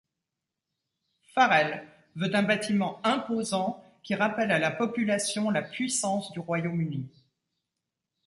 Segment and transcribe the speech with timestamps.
[1.35, 7.07] Farrell veut un bâtiment imposant qui rappelle à la population la puissance du Royaume-Uni.